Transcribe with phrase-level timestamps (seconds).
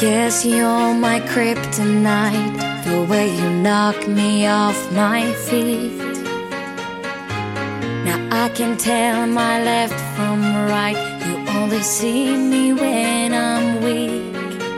[0.00, 5.98] Guess you're my kryptonite, the way you knock me off my feet.
[8.06, 10.40] Now I can tell my left from
[10.70, 14.34] right, you only see me when I'm weak.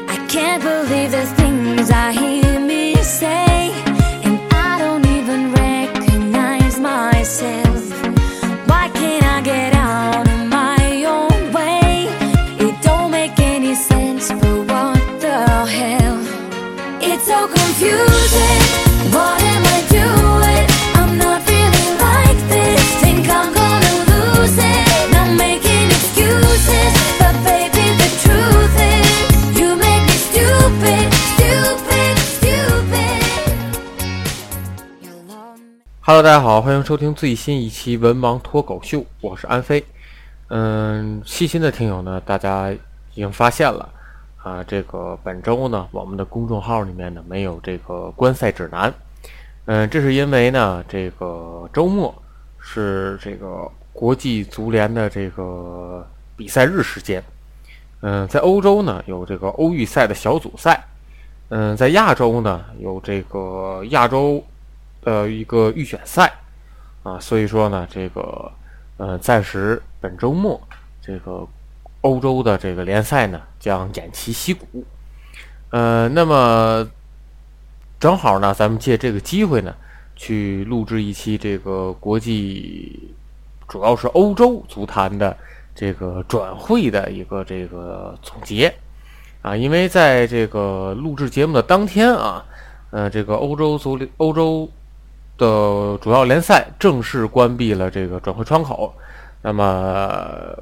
[0.08, 3.70] I can't believe the things I hear me say,
[36.22, 39.84] 大家好，欢迎收听最新一期《文盲脱口秀》，我是安飞。
[40.50, 42.78] 嗯，细心的听友呢，大家已
[43.16, 43.88] 经发现了
[44.40, 48.94] 啊，这个本周呢，我们的公众号里面呢没有这个观赛指南。
[49.64, 52.14] 嗯，这是因为呢，这个周末
[52.60, 56.06] 是这个国际足联的这个
[56.36, 57.20] 比赛日时间。
[58.00, 60.84] 嗯，在欧洲呢有这个欧预赛的小组赛，
[61.48, 64.40] 嗯，在亚洲呢有这个亚洲
[65.04, 66.32] 呃一个预选赛
[67.02, 68.50] 啊，所以说呢，这个
[68.96, 70.60] 呃，暂时本周末
[71.00, 71.46] 这个
[72.02, 74.84] 欧洲的这个联赛呢将偃旗息鼓。
[75.70, 76.86] 呃，那么
[77.98, 79.74] 正好呢，咱们借这个机会呢，
[80.14, 83.14] 去录制一期这个国际，
[83.66, 85.36] 主要是欧洲足坛的
[85.74, 88.72] 这个转会的一个这个总结
[89.40, 92.44] 啊，因为在这个录制节目的当天啊，
[92.90, 94.70] 呃，这个欧洲足联欧洲
[95.38, 98.94] 的主要联赛正式关闭了这个转会窗口，
[99.42, 100.08] 那么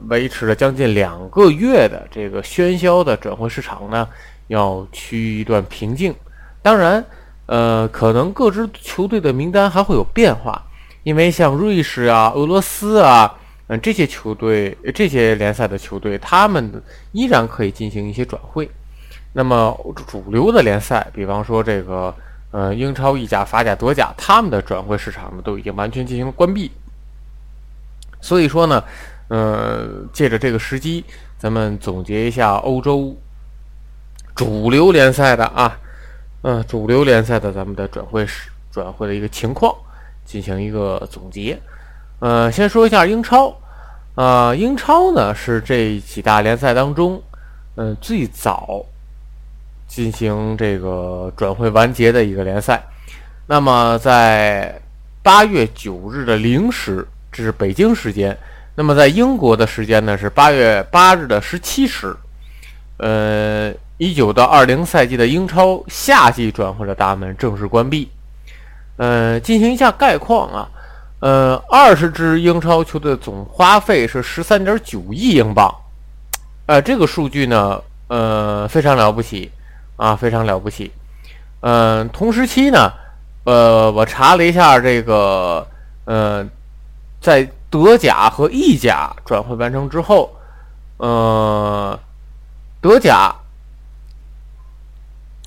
[0.09, 4.09] 维持了将近两个月的这个喧嚣的转会市场呢，
[4.47, 6.15] 要趋于一段平静。
[6.63, 7.05] 当然，
[7.47, 10.63] 呃，可能各支球队的名单还会有变化，
[11.03, 13.35] 因为像瑞士啊、俄罗斯啊，
[13.69, 16.83] 嗯、这些球队、这些联赛的球队，他们
[17.13, 18.71] 依然可以进行一些转会。
[19.33, 19.77] 那么
[20.07, 22.15] 主流的联赛，比方说这个
[22.51, 26.71] 呃英超、意甲、法甲、德甲，他们的转会市场呢都已经完全进行了关闭。
[28.21, 28.85] 所以说呢，
[29.29, 31.05] 呃，借着这个时机，
[31.39, 33.17] 咱们总结一下欧洲
[34.35, 35.79] 主流联赛的啊，
[36.43, 39.75] 嗯、主流联赛的咱们的转会市转会的一个情况，
[40.25, 41.59] 进行一个总结。
[42.19, 43.55] 呃，先说一下英超，
[44.15, 47.23] 啊、英超呢是这几大联赛当中，
[47.77, 48.85] 嗯、最早
[49.91, 52.81] 进行这个转会完结的一个联赛。
[53.49, 54.81] 那么在
[55.21, 58.37] 八月九日的零时，这是北京时间。
[58.77, 62.17] 那么在英国的时间呢是八月八日的十七时。
[62.99, 68.09] 呃，一九到二零赛季的英超夏季转会的大门正式关闭。
[68.97, 70.69] 呃，进行一下概况啊，
[71.19, 75.75] 呃，二十支英超球队总花费是十三点九亿英镑。
[76.67, 79.51] 呃，这个数据呢，呃，非常了不起
[80.01, 80.91] 啊，非常了不起。
[81.61, 82.91] 嗯、同时期呢，
[83.45, 85.67] 呃，我查了一下这个，
[86.07, 86.43] 呃，
[87.21, 90.35] 在德甲和意甲转会完成之后，
[90.97, 92.01] 呃，
[92.81, 93.31] 德甲，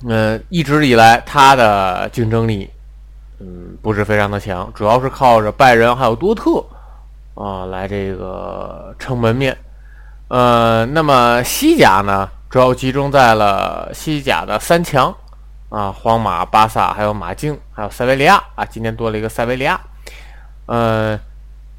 [0.08, 2.70] 呃，一直以来它的竞争力，
[3.40, 6.64] 嗯，不是非常的强，主要是靠着拜仁还有多特
[7.34, 9.58] 啊来这个撑门面。
[10.28, 15.12] 呃，那么西甲呢，主要集中在了西甲的三强
[15.70, 19.80] 啊，皇马、巴萨，还有马竞，还有塞维利亚啊，今天多了一个塞维利亚。
[20.66, 21.18] 呃，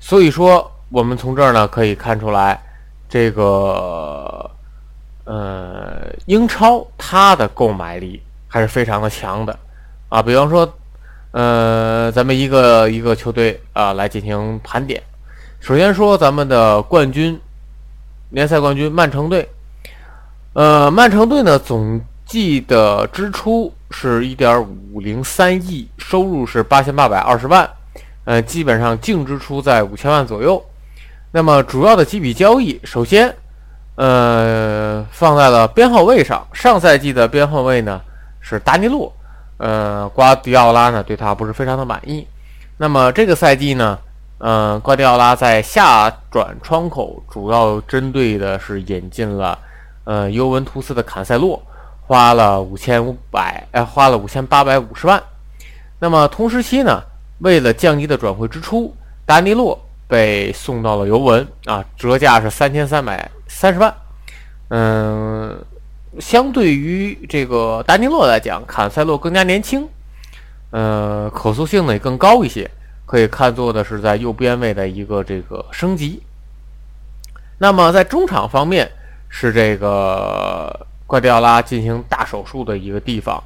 [0.02, 2.62] 所以说，我们从这儿呢可以看出来，
[3.08, 4.52] 这个
[5.24, 9.58] 呃，英超它的购买力还是非常的强的
[10.10, 10.22] 啊。
[10.22, 10.70] 比方说，
[11.32, 15.02] 呃，咱们一个一个球队啊来进行盘点。
[15.62, 17.40] 首先说咱们的冠军
[18.32, 19.48] 联赛冠军曼城队，
[20.56, 27.70] 呃，曼城队呢总计的支出是一点五零三亿，收入是八千八百二十万。
[28.24, 30.64] 呃，基本上净支出在五千万左右。
[31.34, 33.36] 那么主要的几笔交易，首先，
[33.96, 36.48] 呃，放在了边后卫上。
[36.54, 38.00] 上赛季的边后卫呢
[38.40, 39.14] 是达尼洛，
[39.58, 42.26] 呃，瓜迪奥拉呢对他不是非常的满意。
[42.78, 44.00] 那么这个赛季呢，
[44.38, 49.60] 呃，瓜迪奥拉在下转窗口主要针对的是引进了
[50.06, 51.62] 呃尤文图斯的坎塞洛，
[52.02, 55.22] 花了五千五百，呃，花了五千八百五十万。
[56.00, 57.04] 那么同时期呢？
[57.40, 63.94] 为了降低的转会支出，达尼洛被送到了尤文啊，折价是三千三百三十万。
[64.70, 65.62] 嗯，
[66.20, 69.86] 相对于这个达尼洛来讲，坎塞洛更加年轻，
[70.72, 72.72] 呃，可塑性呢也更高一些，
[73.06, 76.24] 可以看作的是在右边位的一个这个升级。
[77.58, 78.90] 那么在中场方面，
[79.38, 83.44] 是这个瓜迪奥拉进行大手术的一个地方。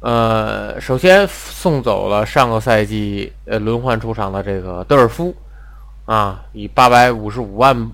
[0.00, 5.34] 呃，首先送走了上个赛季呃轮换出场的这个德尔夫，
[6.04, 7.90] 啊，以八百五十五万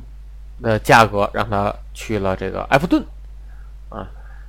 [0.61, 3.01] 的价格让他去了这个埃弗顿，
[3.91, 4.05] 啊，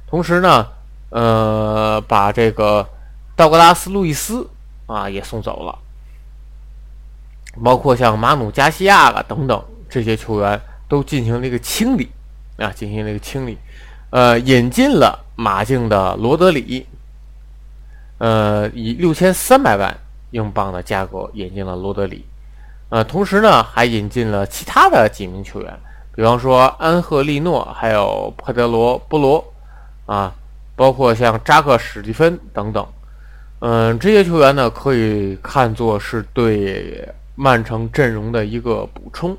[0.07, 0.68] 同时呢，
[1.12, 2.89] 呃，把这个
[3.36, 4.50] 道格拉斯·路易斯
[4.88, 5.78] 啊也送走了，
[7.63, 12.10] 包括像马努·加西亚啊等等这些球员都进行了一个清理，
[12.62, 13.58] 啊，进行了一个清理，
[14.12, 16.86] 呃，引进了马竞的罗德里。
[18.24, 19.98] 呃，以六千三百万
[20.30, 22.24] 英镑的价格引进了罗德里，
[22.90, 25.80] 呃，同时呢，还引进了其他的几名球员，
[26.16, 29.44] 比方说安赫利诺，还有佩德罗·波罗，
[30.06, 30.31] 啊，
[30.75, 32.88] 包括像扎克·史蒂芬等等，
[33.62, 39.36] 嗯，这些球员呢，可以看作是对曼城阵容的一个补充。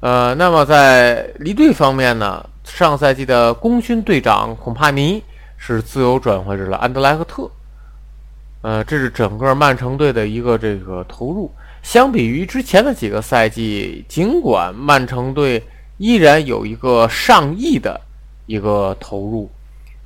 [0.00, 5.22] 呃，那么在离队方面呢，上赛季的功勋队长孔帕尼
[5.56, 7.50] 是自由转会至了安德莱赫特。
[8.62, 11.50] 呃，这是整个曼城队的一个这个投入。
[11.82, 15.62] 相比于之前的几个赛季，尽管曼城队
[15.96, 18.00] 依然有一个上亿的
[18.46, 19.50] 一个投入，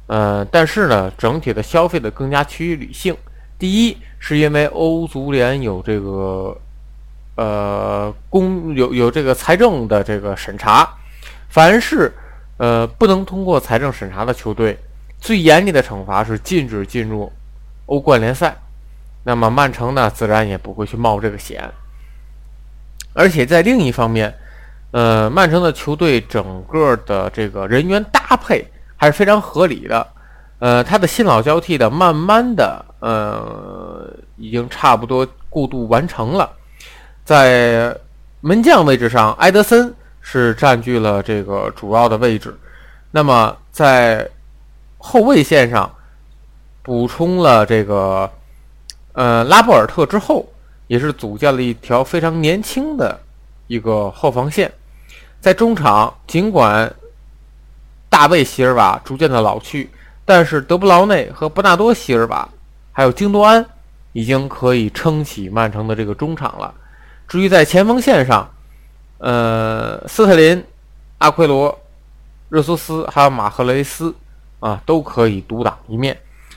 [0.07, 3.17] 呃，但是呢，整体的消费的更加趋于理性。
[3.59, 6.57] 第一，是因为欧足联有这个
[7.35, 10.89] 呃公有有这个财政的这个审查，
[11.49, 12.13] 凡是
[12.57, 14.79] 呃不能通过财政审查的球队，
[15.21, 17.33] 最严厉的惩罚是禁止进入。
[17.87, 18.57] 欧冠联赛，
[19.25, 21.69] 那么曼城呢，自然也不会去冒这个险。
[23.13, 24.33] 而且在另一方面，
[24.93, 28.65] 呃，曼城的球队整个的这个人员搭配
[28.97, 30.07] 还是非常合理的。
[30.61, 36.51] 呃，他的新老交替的，慢慢的，呃，已经差不多过渡完成了。
[37.25, 37.97] 在
[38.41, 42.57] 门将位置上，埃德森是占据了这个主要的位置。
[43.11, 44.29] 那么在
[44.99, 45.91] 后卫线上。
[46.85, 48.29] 补充了这个，
[49.13, 50.45] 呃，拉波尔特之后，
[50.89, 53.21] 也是组建了一条非常年轻的
[53.69, 54.69] 一个后防线。
[55.41, 56.93] 在中场，尽管
[58.09, 59.89] 大卫席尔瓦逐渐的老去，
[60.25, 62.49] 但是德布劳内和伯纳多席尔瓦
[62.91, 63.65] 还有京多安
[64.13, 66.75] 已经可以撑起曼城的这个中场了。
[67.33, 68.47] 至于在前锋线上，
[69.17, 70.63] 呃，斯特林、
[71.17, 71.81] 阿奎罗、
[72.51, 74.15] 热苏斯还有马赫雷斯
[74.61, 76.15] 啊，都可以独当一面。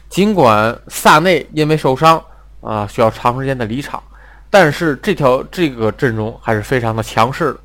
[0.10, 2.22] 尽管萨内因为受伤
[2.60, 4.04] 啊需要长时间的离场，
[4.50, 7.60] 但是这条这个阵容还是非常的强势的。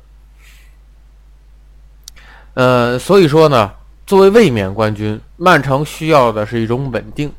[2.53, 3.73] 呃，所以说呢，
[4.05, 7.29] 作为卫冕冠军，曼城需要的是一种稳定，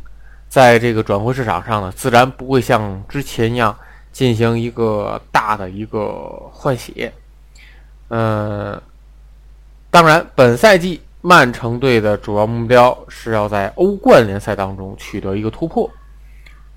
[0.50, 3.74] 在这个转会市场上呢，自然不会像之前一样
[4.12, 7.12] 进行一个大的一个换血。
[8.08, 8.80] 嗯，
[9.90, 11.00] 当然，本赛季。
[11.24, 15.88] 曼城队的主要目标是要在欧冠联赛当中取得一个突破。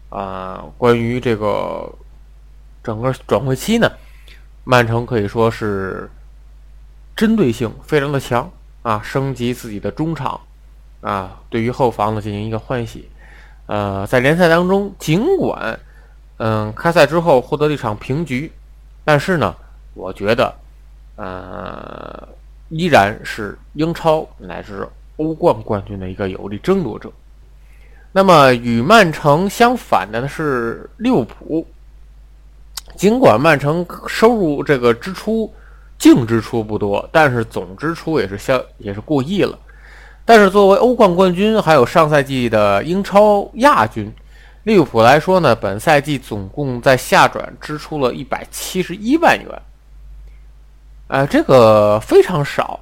[0.10, 1.92] 啊，关于这个
[2.84, 3.92] 整个转会期呢，
[4.64, 6.08] 曼城可以说是
[7.16, 8.48] 针对性非常的强
[8.84, 10.40] 啊，升级自己的中场
[11.02, 13.02] 啊，对于后防呢进行一个换血。
[13.66, 15.80] 呃，在联赛当中，尽管
[16.38, 18.52] 嗯开赛之后获得了一场平局，
[19.04, 19.56] 但是呢，
[19.94, 20.54] 我觉得
[21.16, 22.28] 呃。
[22.70, 24.88] 依然是英超乃至
[25.18, 27.12] 欧冠冠军的一个有力争夺者。
[28.12, 31.66] 那么与曼城相反的是利物浦。
[32.98, 35.54] 尽管曼城收入这个支出
[36.00, 39.58] 净支出不多，但是总支出也是相也是过亿了。
[40.26, 44.12] 但是作为欧冠冠军，还有上赛季的英超亚军，
[44.66, 49.62] 利物浦来说呢，本赛季总共在下转支出了一百七十一万元，
[51.08, 52.80] 呃，这个非常少。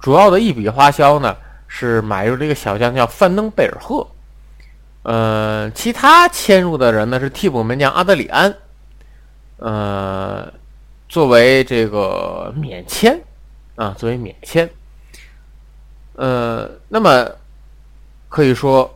[0.00, 1.36] 主要的一笔花销呢
[1.68, 4.06] 是买入这个小将叫范登贝尔赫，
[5.02, 8.54] 呃，其他迁入的人呢是替补门将阿德里安，
[9.58, 10.50] 呃，
[11.06, 13.20] 作为这个免签
[13.74, 14.66] 啊，作为免签。
[16.14, 17.30] 呃，那么
[18.30, 18.95] 可以说，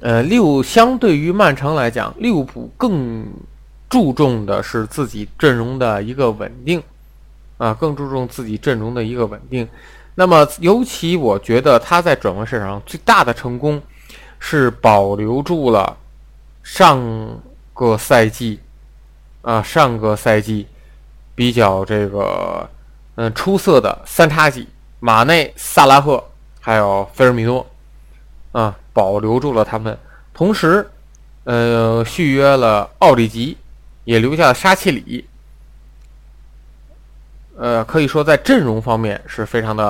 [0.00, 3.26] 呃，六相对于曼城来讲，利物浦更
[3.88, 6.82] 注重的是自己阵容的一个稳定，
[7.56, 9.68] 啊，更注重自己阵容的一个稳定。
[10.14, 13.80] 那么，尤其我觉得他在转会市场上最大的成功，
[14.38, 15.96] 是保留住了
[16.62, 17.00] 上
[17.74, 18.60] 个赛季，
[19.42, 20.66] 啊，上个赛季
[21.34, 22.68] 比较这个
[23.14, 24.68] 嗯出色的三叉戟。
[25.00, 26.24] 马内、萨拉赫
[26.60, 27.64] 还有菲尔米诺，
[28.50, 29.96] 啊，保留住了他们，
[30.34, 30.84] 同时，
[31.44, 33.56] 呃，续约了奥里吉，
[34.02, 35.24] 也留下了沙奇里，
[37.56, 39.84] 呃，可以说在阵容方面是非常的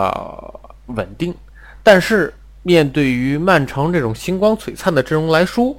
[0.88, 1.34] 稳定。
[1.82, 5.74] 但是，面对于曼城这种星光璀璨的阵容来说，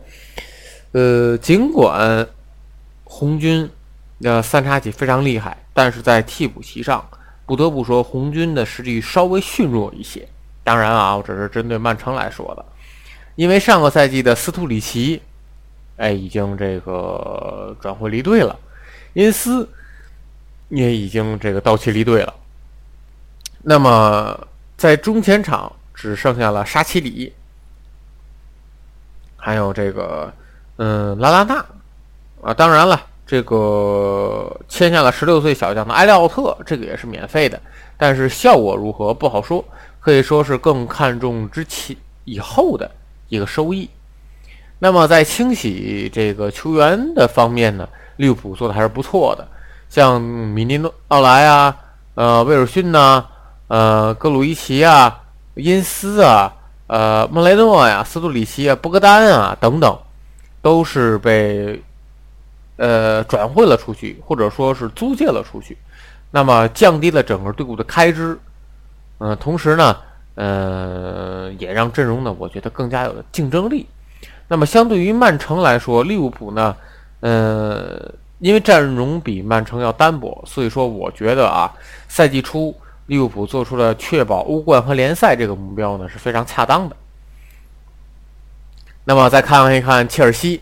[0.94, 2.28] 呃，尽管
[3.04, 3.70] 红军
[4.22, 7.08] 的三叉戟非常厉害，但是在替补席上。
[7.46, 10.28] 不得不说，红军的实力稍微逊弱一些。
[10.64, 12.66] 当然啊，我只是针对曼城来说的，
[13.36, 15.22] 因为上个赛季的斯图里奇，
[15.98, 18.58] 哎，已经这个转会离队了，
[19.14, 19.68] 因斯
[20.70, 22.34] 也已经这个到期离队了。
[23.62, 27.34] 那么在中前场只剩下了沙奇里，
[29.38, 30.34] 还有这个
[30.78, 31.66] 嗯拉拉纳
[32.42, 33.06] 啊，当然了。
[33.30, 37.62] 这个签下了十六岁小将的埃利奥特，这个也是免费的，
[37.96, 39.64] 但是效果如何不好说，
[40.00, 42.90] 可以说是更看重之前以后的
[43.30, 43.90] 一个收益。
[44.78, 49.48] 那么在清洗这个球员的方面呢，利物浦做的还是不错的，
[49.90, 51.76] 像米尼诺奥莱啊，
[52.16, 53.26] 呃，威尔逊呐，
[53.68, 55.22] 呃，格鲁伊奇啊，
[55.56, 56.54] 因斯啊，
[56.88, 59.98] 呃，莫雷诺呀，斯图里奇啊，博格丹啊等等，
[60.62, 61.82] 都是被。
[62.82, 65.78] 呃，转会了出去，或者说是租借了出去，
[66.32, 68.40] 那么降低了整个队伍的开支，
[69.18, 69.98] 嗯，同时呢，
[70.40, 73.86] 呃，也让阵容呢，我觉得更加有竞争力。
[74.48, 76.74] 那么相对于曼城来说，利物浦呢，
[77.20, 81.70] 呃，因为阵容比曼城要单薄，所以说我觉得啊，
[82.08, 82.74] 赛季初
[83.08, 86.96] 利物浦做出了确保欧冠和联赛这个目标呢是非常恰当的。
[89.04, 90.62] 那么再看一看切尔西。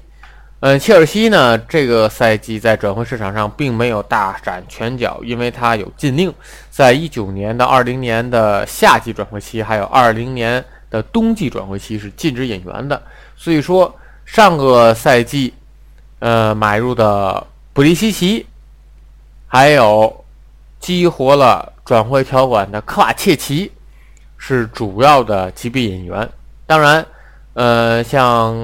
[0.60, 6.34] 嗯，切尔西呢，这个赛季在转会市场上并没有大展拳脚，因为他有禁令，
[6.72, 13.00] 在一九年到二零年的夏季转会期，还有二零年的冬季转会期是禁止引援的。
[13.36, 13.94] 所以说，
[14.26, 15.54] 上个赛季，
[16.18, 18.44] 呃，买入的布利西奇，
[19.46, 20.26] 还有
[20.80, 23.72] 激活了转会条款的科瓦切奇，
[24.40, 26.28] 是主要的级别引援。
[26.66, 27.06] 当然，
[27.54, 28.58] 呃，像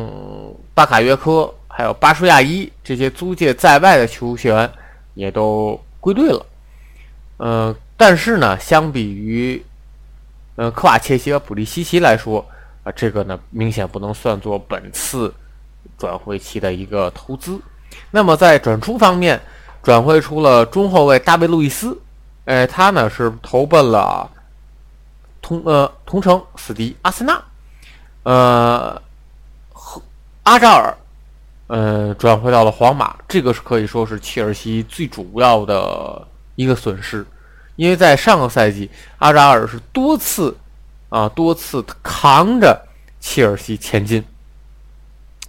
[0.74, 1.54] 巴卡约科。
[1.76, 4.72] 还有巴舒亚伊这些租借在外的球员
[5.16, 6.46] 也都归队了，
[7.38, 9.60] 呃，但是呢，相比于
[10.56, 12.46] 呃科瓦切奇和普利西奇来说，
[12.84, 15.34] 啊，这个呢明显不能算作本次
[15.98, 17.60] 转会期的一个投资。
[18.12, 19.42] 那么在转出方面，
[19.82, 22.00] 转会出了中后卫大卫路易斯，
[22.46, 24.30] 哎，他呢是投奔了
[25.42, 27.44] 同呃同城死敌阿森纳，
[28.22, 29.02] 呃，
[29.72, 30.00] 和
[30.44, 30.96] 阿扎尔。
[31.74, 37.26] 呃，转会到了皇马，这个是可以说是切尔西最主要的一个损失，
[37.78, 38.88] 因为在上个赛季，
[39.18, 40.56] 阿扎尔是多次
[41.10, 42.80] 啊多次扛着
[43.20, 44.24] 切尔西前进，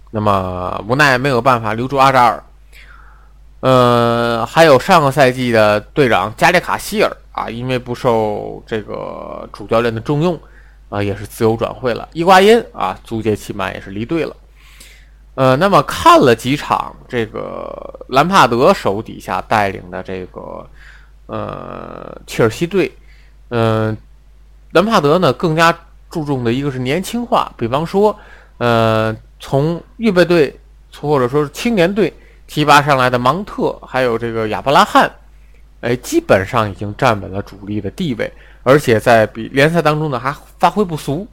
[0.09, 2.43] 那么无奈没有办法留住阿扎尔。
[3.59, 10.39] 呃，还有上个赛季的队长加里卡希尔啊，因为不受这个主教练的重用
[10.89, 12.09] 啊，也是自由转会了。
[12.13, 14.35] 伊瓜因啊，租借期满也是离队了。
[15.35, 20.65] 呃，那么看了几场这个兰帕德手底下带领的这个
[21.25, 22.89] 呃切尔西队，
[23.49, 23.95] 嗯，
[24.71, 25.77] 兰帕德呢更加
[26.09, 28.17] 注重的一个是年轻化，比方说，
[28.59, 30.57] 呃，从预备队
[30.97, 32.13] 或者说是青年队
[32.47, 35.11] 提拔上来的芒特，还有这个亚伯拉罕，
[35.81, 38.31] 哎，基本上已经站稳了主力的地位，
[38.63, 41.27] 而且在比联赛当中呢还发挥不俗。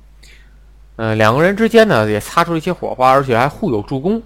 [0.96, 4.22] 嗯，两个人之间呢也擦出了一些火花，而且还互有助攻。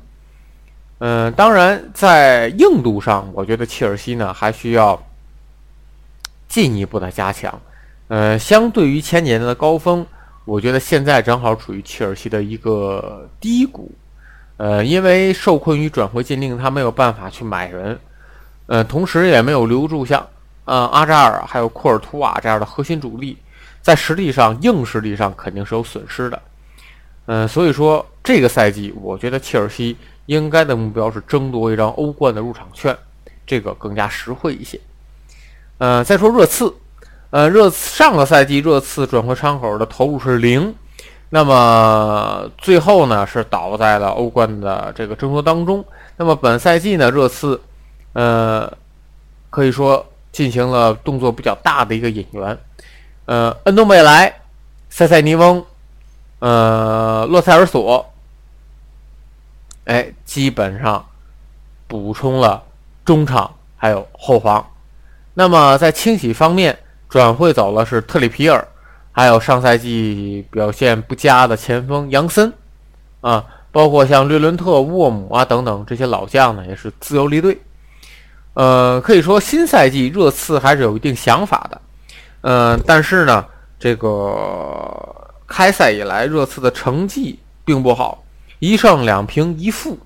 [0.99, 5.01] 嗯，当然在硬度上，我觉得切尔西呢还需要
[6.49, 7.61] 进一步的加强。
[8.09, 10.05] 呃，相对于前几年的高峰，
[10.45, 13.91] 我觉得现在正好处于切尔西的一个低谷。
[14.57, 17.99] 呃，因为受困于转会禁令，他没有办法去买人，
[18.67, 20.27] 呃，同时也没有留住像
[20.65, 23.37] 呃阿扎尔还有库尔图瓦这样的核心主力，
[23.83, 26.41] 在实力上硬实力上肯定是有损失的。
[27.27, 32.97] 嗯，所以说这个赛季，我觉得切尔西应该的目标是争夺一张欧冠的入场券，
[33.47, 34.81] 这个更加实惠一些。
[35.79, 36.73] 呃，再说热刺，
[37.31, 40.75] 呃，热上个赛季热刺转会窗口的投入是零。
[41.31, 45.85] 那么最后呢，是倒在了欧冠的这个争夺当中。
[46.17, 47.61] 那么本赛季呢，热刺，
[48.13, 48.73] 呃，
[49.51, 52.57] 可以说进行了动作比较大的一个引援，
[53.25, 54.33] 呃，恩东贝莱、
[54.89, 55.63] 塞塞尼翁、
[56.39, 58.13] 呃，洛塞尔索，
[59.85, 61.05] 哎，基本上
[61.87, 62.63] 补充了
[63.05, 64.65] 中场还有后防。
[65.35, 66.79] 那么在清洗方面，
[67.09, 68.67] 转会走了是特里皮尔。
[69.13, 72.53] 还有上赛季表现不佳的前锋杨森，
[73.23, 77.59] 啊，包括像略伦特、沃姆啊等等这些老将呢，也是自由离队。
[78.53, 81.81] 呃，可以说新赛季热刺还是有一定想法的。
[82.43, 83.43] 嗯，但是呢，
[83.79, 88.25] 这个开赛以来热刺的成绩并不好，
[88.59, 89.99] 一胜两平一负。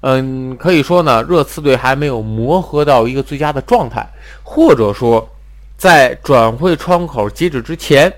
[0.00, 4.08] 嗯，可以说呢，热刺队还没有磨合到一个最佳的状态，
[4.42, 5.28] 或者说
[5.76, 8.12] 在转会窗口截止之前。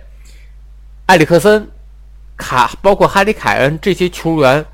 [1.06, 1.66] 埃里克森、
[2.36, 4.64] 卡包括哈里凯恩这些球员，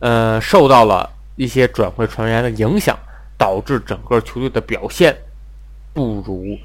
[0.00, 2.96] 呃，受到了一些转会传言的影响，
[3.38, 5.16] 导致整个球队的表现
[5.92, 6.56] 不如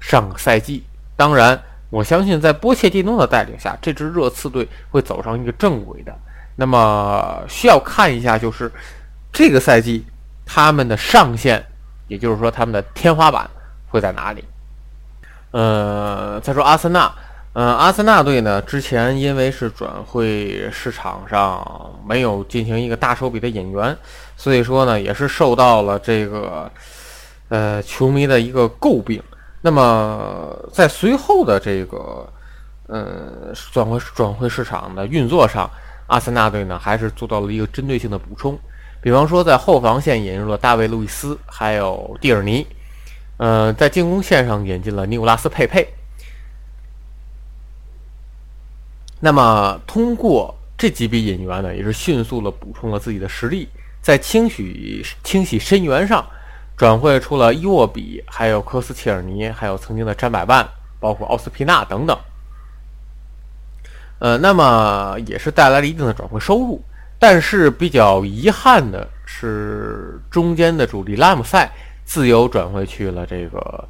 [0.00, 0.84] 上个赛季。
[1.16, 6.12] 当然，我相信在波切蒂诺的带领下，这支热刺队会走上一个正轨的。
[6.56, 8.70] 那么需要看一下，就是
[9.32, 10.04] 这个赛季
[10.44, 11.64] 他们的上限，
[12.08, 13.48] 也就是说他们的天花板
[13.88, 14.44] 会在哪里？
[15.52, 17.14] 呃，再说阿森纳。
[17.52, 23.96] 嗯，阿森纳队呢，之前因为是转会市场上没有进行一个大手笔的引援，
[24.36, 26.70] 所以说呢，也是受到了这个
[27.48, 29.22] 呃球迷的一个诟病。
[29.66, 32.32] 那么在随后的这个
[32.86, 35.68] 呃转会转会市场的运作上，
[36.06, 38.56] 阿森纳队呢还是做到了一个针对性的补充，
[39.00, 42.64] 比方说在后防线引入了大卫·路易斯，还有蒂尔尼，
[43.38, 45.84] 呃，在进攻线上引进了尼古拉斯·佩佩。
[49.18, 53.68] 那么，通过这几笔引援呢，也是迅速的补充了自己的实力，
[54.00, 56.24] 在清洗清洗深源上，
[56.76, 60.68] 转会出了伊沃比，还有科斯切尔尼，还有曾经的詹百万，
[61.00, 62.18] 包括奥斯皮纳等等。
[64.18, 66.82] 呃，那么也是带来了一定的转会收入，
[67.18, 71.70] 但是比较遗憾的是，中间的主力拉姆塞
[72.04, 73.88] 自由转会去了这个，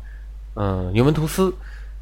[0.54, 1.52] 嗯，尤文图斯。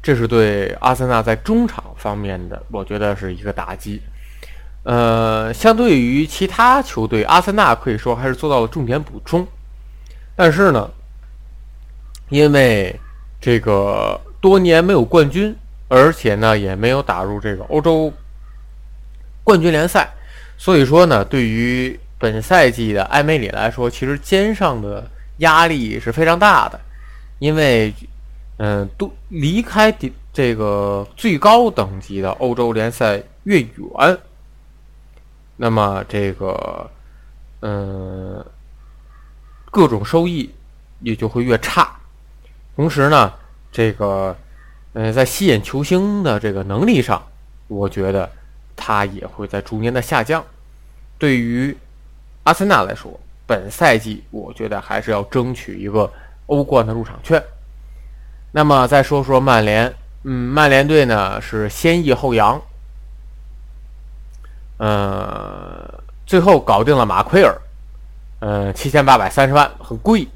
[0.03, 3.99] 这是对阿森纳在中场方面的，我觉得是一个打击。
[4.83, 9.47] 呃，相对于其他球队，阿森纳可以说还是做到了重点补充。
[10.35, 10.89] 但是呢，
[12.29, 12.99] 因为
[13.39, 15.55] 这个多年没有冠军，
[15.87, 18.11] 而且呢也没有打入这个欧洲
[19.43, 20.09] 冠军联赛，
[20.57, 26.79] 所以说呢，对于本赛季的埃梅里来说，其实肩上的压力是非常大的，
[27.39, 27.93] 因为。
[28.57, 29.93] 嗯，都离开
[30.31, 34.17] 这个最高等级的欧洲联赛越远，
[35.57, 36.89] 那么这个
[37.59, 38.45] 嗯
[39.75, 40.49] 各种收益
[41.01, 41.93] 也就会越差。
[42.77, 43.33] 同时呢，
[43.73, 44.33] 这个
[44.93, 47.21] 嗯在吸引球星的这个能力上，
[47.67, 48.31] 我觉得
[48.73, 50.41] 他也会在逐年的下降。
[51.17, 51.75] 对于
[52.43, 56.09] 阿森纳来说，本赛季我觉得还是要争取一个
[56.45, 57.43] 欧冠的入场券。
[58.53, 62.61] 那么再说说曼联，嗯，曼联队呢是先抑后扬，
[64.77, 67.53] 呃，最后搞定了马奎尔，
[68.39, 70.27] 呃，七千八百三十万，很贵，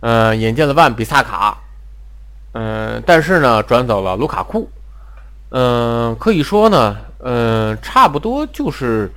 [0.00, 1.58] 呃，引进了万比萨卡，
[2.52, 4.70] 嗯，但是呢，转走了卢卡库，
[5.50, 9.10] 嗯，可以说呢，嗯，差不多就是，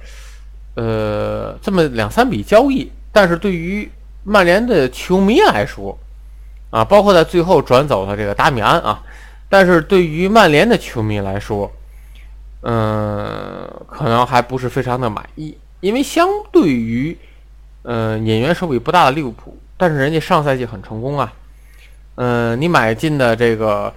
[0.76, 3.90] 呃，这么两三笔交易，但是对于
[4.24, 5.98] 曼联的球迷来说。
[6.72, 9.02] 啊，包括在最后转走了这个达米安啊，
[9.50, 11.72] 但是对于曼联的球迷来说，
[12.62, 17.18] 嗯，可能还不是非常的满意，因为相对于，
[17.84, 21.34] 嗯，引援手笔不大的利物浦，但是人家上赛季很成功啊，
[22.16, 23.94] 嗯，你买进的这个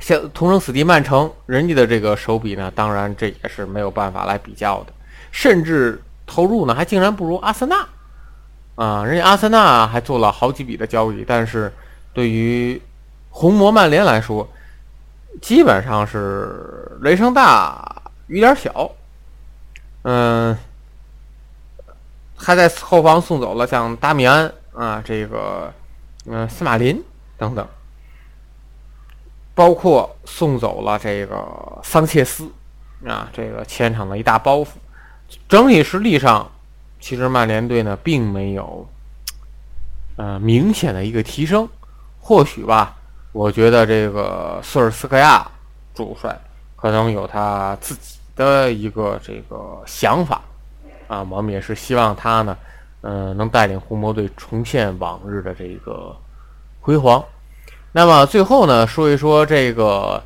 [0.00, 4.92] 像同城死敌曼城，人家的这个手笔呢，当然这也是没有办法来比较的，
[5.30, 7.86] 甚至投入呢还竟然不如阿森纳。
[8.76, 11.72] 啊，人家阿森纳还做了好几笔的交易，但是
[12.12, 12.80] 对于
[13.30, 14.48] 红魔曼联来说，
[15.40, 18.90] 基本上是雷声大雨点小。
[20.02, 20.56] 嗯，
[22.36, 25.72] 还在后方送走了像达米安啊，这个
[26.26, 27.02] 嗯斯马林
[27.36, 27.66] 等等，
[29.54, 31.46] 包括送走了这个
[31.82, 32.50] 桑切斯
[33.06, 34.68] 啊，这个前场的一大包袱。
[35.48, 36.50] 整体实力上，
[37.00, 38.86] 其实曼联队呢并没有
[40.16, 41.68] 呃明显的一个提升。
[42.20, 42.96] 或许吧，
[43.32, 45.46] 我觉得这个索尔斯克亚
[45.94, 46.38] 主帅
[46.76, 48.18] 可能有他自己。
[48.36, 50.42] 的一个这个想法
[51.08, 52.56] 啊，我们也是希望他呢，
[53.02, 56.16] 嗯，能带领红魔队重现往日的这个
[56.80, 57.24] 辉煌。
[57.92, 60.22] 那么最后呢，说一说这个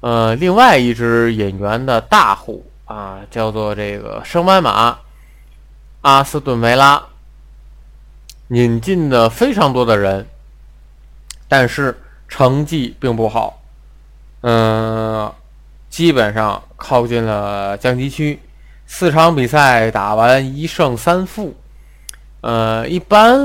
[0.00, 4.98] 呃，另外一支引援的大户啊，叫做这个圣班马
[6.02, 7.02] 阿斯顿维拉，
[8.48, 10.26] 引进的非常多的人，
[11.48, 13.62] 但是成绩并不好，
[14.42, 15.32] 嗯。
[15.90, 18.38] 基本上靠近了降级区，
[18.92, 21.56] 四场比赛打完一胜三负。
[22.40, 23.38] 呃，一般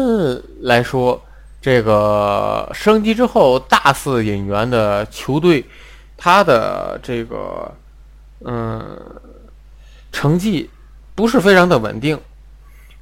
[0.61, 1.23] 来说，
[1.61, 5.63] 这个升级之后大肆引援的球队，
[6.17, 7.71] 他的这个
[8.43, 8.83] 嗯
[10.11, 10.67] 成绩
[11.13, 12.19] 不是非常的稳定。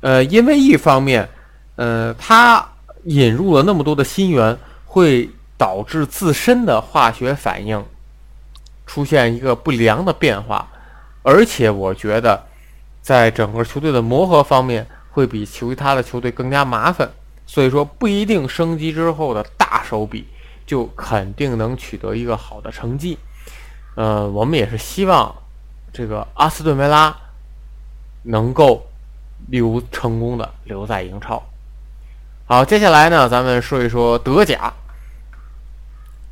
[0.02, 1.28] 呃，因为一方面，
[1.78, 2.64] 呃，他
[3.06, 7.84] 引入了那么多的新援，会导致自身的化学反应。
[8.86, 10.70] 出现一个不良的变化，
[11.24, 12.44] 而且我觉得，
[13.02, 17.10] 在整个球队的磨合方面会比其他的球队更加麻烦，
[17.48, 20.28] 所以说不一定升级之后的大手笔
[20.66, 23.18] 就肯定能取得一个好的成绩。
[23.96, 25.34] 呃，我们也是希望
[25.92, 27.16] 这个阿斯顿维拉
[28.24, 28.86] 能够
[29.48, 31.42] 留成功的留在英超。
[32.46, 34.74] 好，接下来呢，咱们说一说德甲。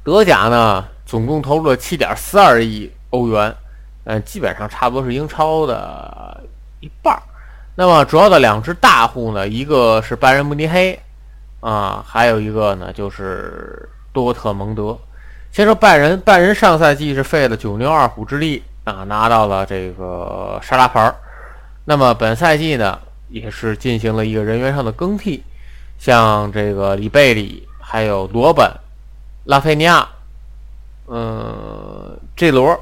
[0.03, 0.85] 德甲呢？
[1.05, 3.53] 总共投入了七点四二亿欧元，
[4.03, 6.43] 嗯，基本上差不多是英超的
[6.79, 7.21] 一半。
[7.75, 10.99] 那么主要的两只大户呢，一个是拜仁慕尼黑，
[11.61, 14.97] 啊，还有一个呢就是多特蒙德。
[15.51, 21.13] 先说拜仁，拜仁上赛季是费了九牛二虎之力啊，拿到了这个沙拉牌。
[21.85, 25.43] 那么本赛季呢，也是进行了一个人员上的更替，
[25.97, 28.71] 像这个里贝里，还有罗本、
[29.45, 30.07] 拉菲尼亚。
[31.07, 32.77] 嗯，这轮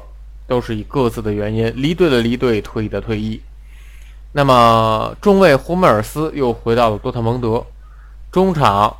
[0.50, 3.40] 都是以各自的原因离队的离队，退役的退役。
[4.32, 7.64] 那么中卫胡梅尔斯又回到了多特蒙德，
[8.32, 8.96] 中场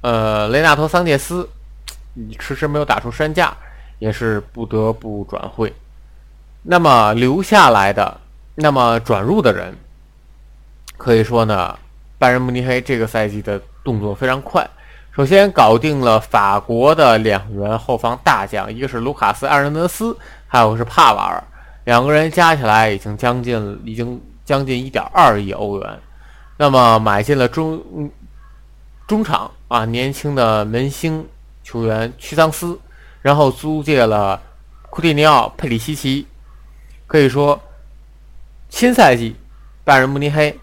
[0.00, 1.48] 呃雷纳托桑切斯
[2.40, 3.56] 迟迟没有打出身价，
[4.00, 5.72] 也是不得不转会。
[6.64, 8.20] 那么留下来的，
[8.56, 9.72] 那么转入的人，
[10.96, 11.78] 可以说呢，
[12.18, 14.68] 拜仁慕尼黑这个赛季的动作非常快。
[15.12, 20.16] 首先搞定了法国的两员后防大将，一个是卢卡斯·埃尔南德斯，
[20.48, 21.44] 还有是帕瓦尔，
[21.84, 25.98] 两个人加起来已经将近已经将近一点二亿欧元。
[26.56, 28.10] 那么买进了中
[29.06, 31.24] 中场啊年轻的门兴
[31.62, 32.80] 球员屈桑斯，
[33.22, 34.42] 然后租借了
[34.90, 36.26] 库蒂尼奥、佩里西奇。
[37.06, 37.60] 可以说，
[38.68, 39.36] 新赛季
[39.84, 40.58] 拜仁慕尼黑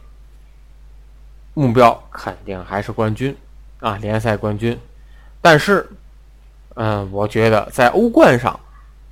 [1.54, 3.36] 目标肯定还是冠军。
[3.82, 4.80] 啊，联赛冠军，
[5.41, 5.88] 但是，
[6.76, 8.60] 嗯，我觉得在欧冠上，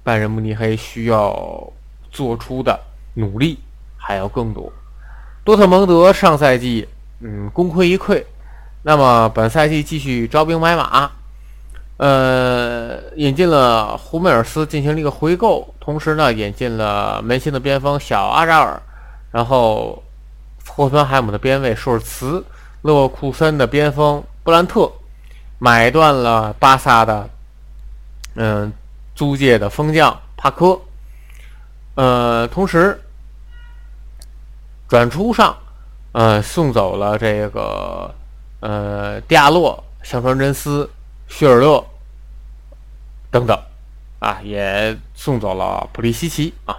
[0.03, 1.71] 拜仁慕尼黑需要
[2.11, 2.79] 做出的
[3.13, 3.57] 努力
[3.97, 4.71] 还要更多。
[5.43, 6.87] 多特蒙德上赛季，
[7.19, 8.23] 嗯，功亏一篑，
[8.83, 11.09] 那么本赛季继续招兵买马，
[11.97, 18.81] 呃，引进了胡梅尔斯进行了一个回购，同时呢，引进了门兴的边锋小阿扎尔，
[19.31, 20.03] 然后
[20.67, 22.43] 霍芬海姆的边卫舒尔茨，
[22.81, 24.23] 勒沃库森的边锋。
[24.43, 24.91] 布兰特
[25.57, 27.29] 买断了巴萨的，
[28.35, 28.71] 嗯，
[29.15, 30.79] 租借的锋将帕科，
[31.95, 32.99] 呃，同时
[34.87, 35.55] 转出上，
[36.11, 38.13] 呃，送走了这个
[38.59, 40.89] 呃迪亚洛、香川真司、
[41.27, 41.85] 叙尔勒
[43.31, 43.57] 等等，
[44.19, 46.77] 啊，也送走了普利西奇啊。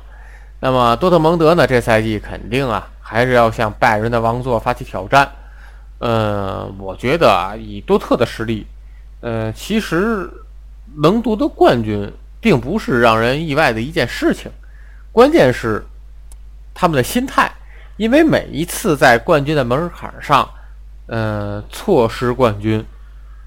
[0.60, 5.30] 那么多特蒙德呢，这赛季肯定啊，还是要向拜仁的王座发起挑战。
[5.98, 8.66] 呃，我觉得啊，以多特的实力，
[9.20, 10.30] 呃，其实
[10.96, 12.12] 能夺得冠军
[12.44, 14.52] 并不是让人意外的一件事情。
[15.10, 15.82] 关键是
[16.74, 17.50] 他们的心态，
[17.96, 20.46] 因为每一次在冠军的门槛上，
[21.06, 22.84] 呃，错失冠军，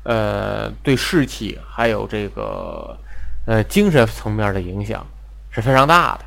[0.02, 2.98] 呃，对士气还有这个
[3.46, 5.06] 呃精神层面的影响
[5.52, 6.26] 是非常大的。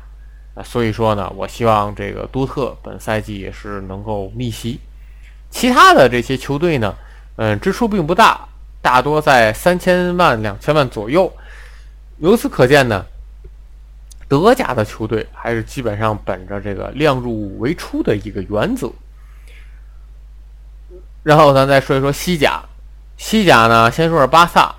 [0.55, 4.79] 啊，所以说呢，我希望这个多特本赛季也是能够逆袭。
[5.49, 6.95] 其他的这些球队呢，
[7.35, 8.47] 嗯，支出并不大，
[8.81, 11.29] 大多在三千万、两千万左右。
[12.21, 13.03] 由此可见呢，
[14.27, 18.89] 德甲的球队还是基本上本着这个量入为出的一个原则。
[21.23, 22.61] 然后咱再说一说西甲，
[23.17, 24.73] 西甲呢，先说说巴萨。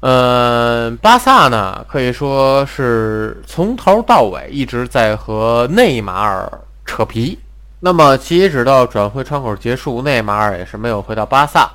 [0.00, 7.38] 嗯，巴萨呢，可以说是从头到尾一直在和内马尔扯皮。
[7.80, 11.70] 那么，截止到转会窗口结束，内马尔也是没有回到巴萨。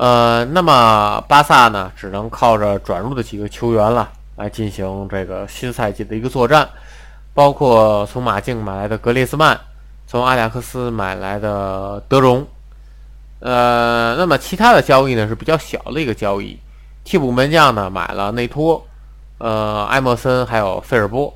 [0.00, 6.66] 呃，那么巴萨呢，只能靠着转入的几个球员了，来进行这个新赛季的一个作战，
[7.34, 9.60] 包括从马竞买来的格列兹曼，
[10.06, 12.46] 从阿贾克斯买来的德容。
[13.40, 16.58] 呃，那么其他的交易呢是比较小的一个交易。
[17.04, 18.82] 替补门将呢买了内托，
[19.36, 21.30] 呃，埃默森还有费尔波。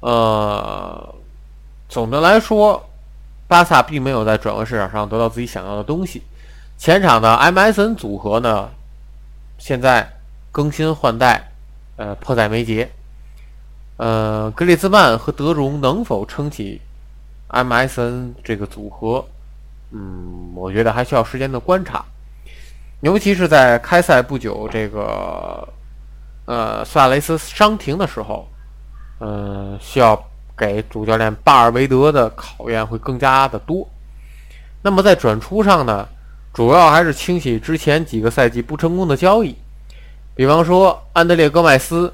[0.00, 1.14] 呃，
[1.86, 2.82] 总的来说，
[3.46, 6.22] 巴萨并没有在转会市场上得到自己想要的东西。
[6.80, 8.70] 前场的 MSN 组合呢，
[9.58, 10.10] 现在
[10.50, 11.52] 更新换代，
[11.96, 12.90] 呃，迫在眉睫。
[13.98, 16.80] 呃，格列兹曼和德容能否撑起
[17.50, 19.22] MSN 这个组合？
[19.90, 22.02] 嗯，我觉得还需要时间的观察，
[23.00, 25.68] 尤其是在开赛不久，这个
[26.46, 28.48] 呃，苏亚雷斯伤停的时候，
[29.18, 30.18] 嗯，需要
[30.56, 33.86] 给主教练巴尔韦德的考验会更加的多。
[34.80, 36.08] 那么在转出上呢，
[36.52, 39.56] 主要还是清洗之前几个赛季不成功的交易，
[40.34, 42.12] 比方说安德烈戈麦斯，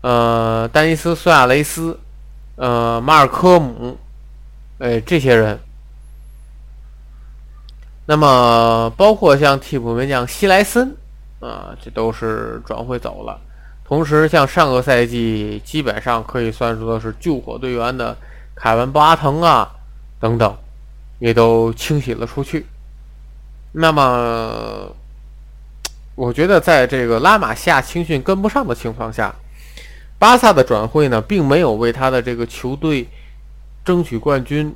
[0.00, 1.98] 呃，丹尼斯苏亚雷斯，
[2.56, 3.96] 呃，马尔科姆，
[4.78, 5.58] 哎，这些人。
[8.06, 10.96] 那么，包括像替补门将希莱森，
[11.38, 13.40] 啊，这都是转会走了。
[13.84, 18.16] 同时，像上个赛季基本上可以算作是救火队员的
[18.56, 19.70] 凯文·巴滕啊，
[20.18, 20.56] 等等，
[21.20, 22.66] 也都清洗了出去。
[23.72, 24.94] 那么，
[26.14, 29.34] 我觉得在这个拉玛西亚青训跟不上的情况下，
[30.18, 33.08] 巴萨的转会呢，并没有为他的这个球队
[33.84, 34.74] 争取冠军，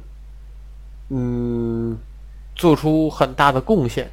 [1.10, 1.98] 嗯。
[2.56, 4.08] 做出很大的贡献，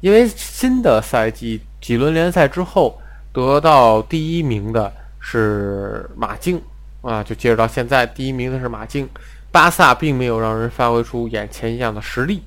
[0.00, 2.96] 因为新的赛季几轮联赛之后
[3.32, 6.62] 得到第一名的是马竞
[7.02, 9.08] 啊，就截止到现在，第一名的是马竞，
[9.50, 12.44] 巴萨并没有让人发挥出眼前一样的实力。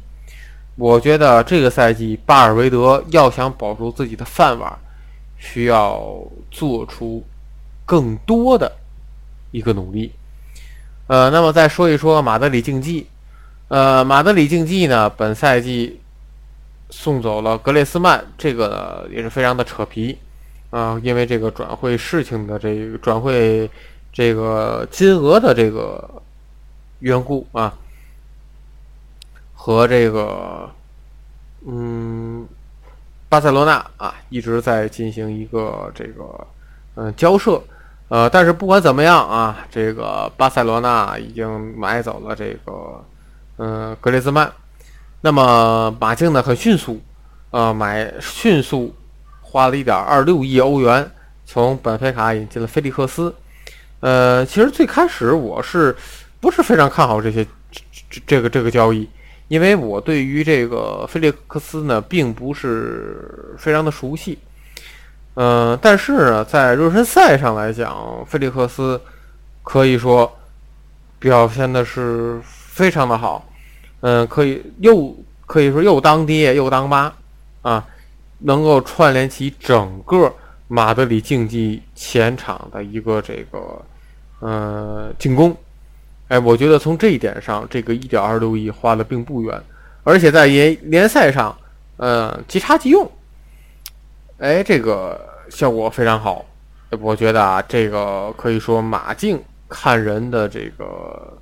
[0.75, 4.75] 我觉得这个赛季巴尔韦德要想保住自己的饭碗，
[5.37, 7.23] 需要做出
[7.85, 8.71] 更多的
[9.51, 10.11] 一个努力。
[11.07, 13.07] 呃，那么再说一说马德里竞技。
[13.67, 15.99] 呃，马德里竞技呢，本赛季
[16.89, 20.17] 送走了格列斯曼，这个也是非常的扯皮
[20.69, 23.69] 啊，因为这个转会事情的这个转会
[24.11, 26.21] 这个金额的这个
[26.99, 27.75] 缘故啊，
[29.63, 30.69] 和这个
[31.65, 32.45] 嗯
[33.29, 36.45] 巴塞罗那啊一直在进行一个这个
[36.95, 37.63] 嗯交涉，
[38.09, 43.01] 呃，但是不管怎么样啊，这个巴塞罗那已经买走了这个。
[43.57, 44.51] 嗯，格列兹曼。
[45.21, 46.43] 那么马竞呢？
[46.43, 46.99] 很迅速，
[47.51, 48.93] 呃，买迅速
[49.39, 51.09] 花了一点二六亿欧元，
[51.45, 53.33] 从本菲卡引进了菲利克斯。
[54.01, 55.95] 呃，其实最开始我是
[56.41, 57.47] 不是非常看好这些
[58.09, 59.07] 这这个这个交易？
[59.53, 64.39] 因为我对于这个菲利克斯呢，并不是非常的熟悉。
[65.35, 68.99] 嗯，但是呢，在热身赛上来讲，菲利克斯
[69.61, 70.31] 可以说
[71.19, 72.41] 表现的是。
[72.73, 73.47] 非常的好，
[74.01, 77.13] 嗯，可以又可以说又当爹又当妈，
[77.61, 77.85] 啊，
[78.39, 80.33] 能够串联起整个
[80.67, 83.79] 马德里竞技前场的一个这个，
[84.39, 85.55] 呃，进攻，
[86.27, 89.61] 哎，我觉得从这一点上，这个一点二六亿花的并不远，
[90.03, 91.55] 而且在联联赛上，
[91.97, 93.11] 呃，即插即用，
[94.37, 96.45] 哎，这个效果非常好，
[96.99, 101.37] 我觉得啊，这个可以说马竞看人的这个。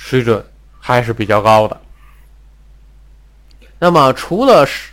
[0.00, 0.44] 水准
[0.78, 1.76] 还是比较高的。
[3.80, 4.92] 那么，除了是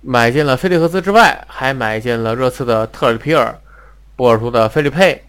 [0.00, 3.58] 买进了菲利克斯之外，还买进了热刺的特里皮尔、
[4.14, 5.20] 波尔图的菲利佩、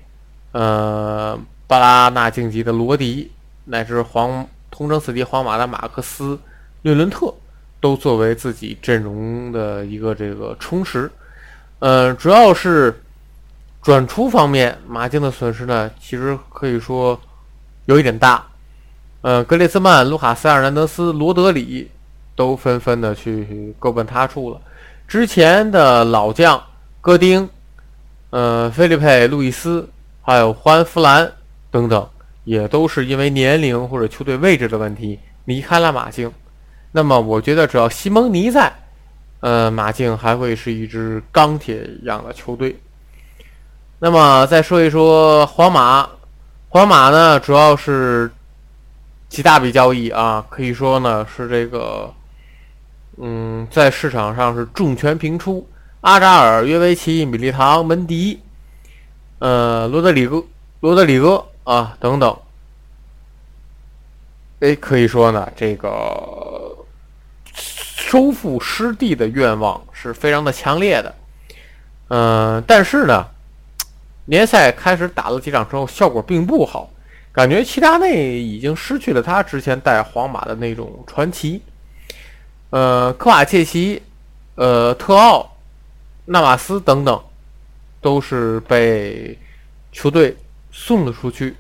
[0.52, 1.36] 呃
[1.68, 3.32] 巴拉纳竞技的罗迪，
[3.66, 6.36] 乃至皇同城死敌皇马的马克斯·
[6.84, 7.34] 略伦特，
[7.80, 11.12] 都作为自己阵容的一个这个充实。
[11.80, 13.02] 呃，主要是
[13.82, 17.20] 转出方面，马竞的损失呢，其实可以说
[17.86, 18.46] 有一点大。
[19.22, 21.90] 呃，格列兹曼、卢卡斯·尔南德斯、罗德里
[22.36, 24.62] 都纷纷的去各奔他处了。
[25.08, 26.62] 之前的老将
[27.02, 27.50] 戈丁、
[28.30, 29.90] 呃，菲利佩·路易斯，
[30.22, 31.32] 还有欢·弗兰
[31.76, 32.08] 等等，
[32.46, 36.32] 也都是因为年龄或者球队位置的问题离开了马竞。
[36.94, 38.72] 那么我觉得只要西蒙尼在，
[39.42, 42.74] 呃，马竞还会是一支钢铁一样的球队。
[44.00, 46.08] 那么再说一说皇马，
[46.70, 48.32] 皇马呢主要是
[49.28, 52.10] 几大笔交易啊，可以说呢是这个，
[53.18, 55.68] 嗯，在市场上是重拳频出，
[56.00, 58.40] 阿扎尔、约维奇、米利唐、门迪，
[59.40, 60.42] 呃，罗德里戈、
[60.80, 62.36] 罗德里戈啊等等。
[64.62, 66.76] 哎，可以说呢，这个
[67.54, 71.16] 收复失地的愿望是非常的强烈的。
[72.08, 73.28] 嗯，但是呢。
[74.28, 76.90] 联赛开始打了几场之后，效果并不好，
[77.32, 81.62] 感觉齐达内已经失去了他之前带皇马的那种传奇。
[82.72, 84.02] 呃，科瓦切奇、
[84.56, 85.56] 呃特奥、
[86.26, 87.24] 纳瓦斯等等，
[88.02, 89.38] 都是被
[89.92, 90.36] 球队
[90.78, 91.56] 送了出去。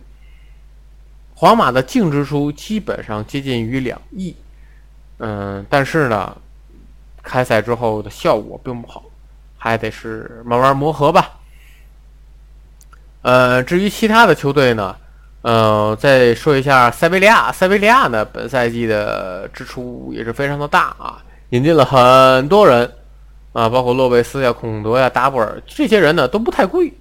[1.33, 4.35] 皇马的净支出基本上接近于两亿，
[5.19, 6.35] 嗯，但是呢，
[7.23, 9.03] 开赛之后的效果并不好，
[9.57, 11.31] 还得是慢慢磨合吧。
[13.21, 14.95] 呃，至于其他的球队呢，
[15.41, 17.51] 呃，再说一下塞维利亚。
[17.51, 22.89] 塞维利亚呢，本赛季的支出也是非常的大啊，引进了很多人
[23.53, 26.93] 啊，包括洛贝斯呀、孔德呀、达布尔这些人呢都不太贵，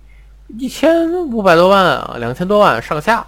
[0.48, 3.26] 一千五百多万啊，两千多万上下。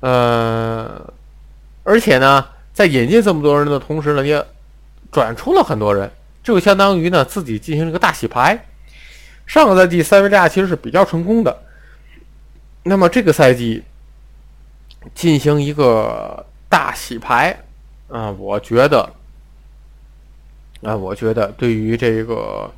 [0.00, 1.12] 呃，
[1.84, 4.44] 而且呢，在引进这么多人的同时呢，也
[5.12, 6.10] 转出了很多人，
[6.42, 8.66] 就相当于呢自己进行了个大洗牌。
[9.46, 11.56] 上个赛季塞维利亚其实是比较成功的。
[12.82, 13.82] 那么这个赛季
[15.14, 17.62] 进行一个大洗牌
[18.08, 19.10] 啊，我觉得
[20.82, 22.70] 啊，我觉得对于这个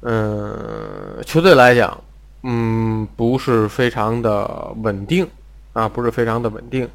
[0.00, 2.02] 嗯球队来讲，
[2.42, 5.28] 嗯，不是非常的稳定
[5.72, 6.88] 啊，不是非常的稳定。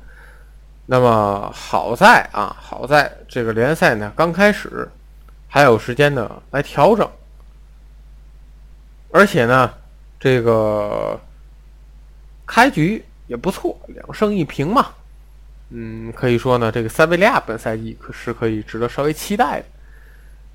[0.86, 4.90] 那么好在啊，好在这个联赛呢刚开始，
[5.48, 7.10] 还有时间呢来调整，
[9.12, 9.74] 而且呢
[10.20, 11.20] 这个。
[12.48, 14.90] 开局也不错，两胜一平嘛，
[15.72, 19.66] 嗯，可以说呢，这个塞维利亚本赛季可是可以值得稍微期待的。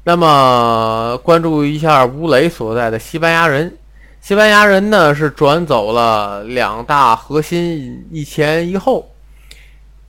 [0.05, 3.77] 那么关注一下吴磊所在的西班牙人，
[4.21, 9.11] 西班牙人呢是转走了两大核心，一前一后，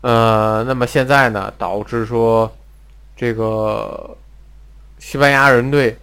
[0.02, 2.52] 呃，那么现在呢导致说
[3.16, 4.16] 这个
[5.00, 5.98] 西班牙人队